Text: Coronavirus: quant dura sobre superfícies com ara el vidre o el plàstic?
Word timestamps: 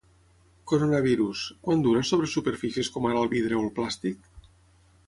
Coronavirus: 0.71 1.43
quant 1.67 1.85
dura 1.89 2.01
sobre 2.13 2.31
superfícies 2.33 2.91
com 2.97 3.09
ara 3.13 3.23
el 3.27 3.31
vidre 3.37 3.61
o 3.61 3.65
el 3.69 3.73
plàstic? 3.79 4.31